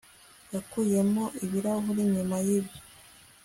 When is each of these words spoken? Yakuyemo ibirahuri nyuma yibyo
Yakuyemo 0.53 1.23
ibirahuri 1.45 2.01
nyuma 2.13 2.35
yibyo 2.45 2.81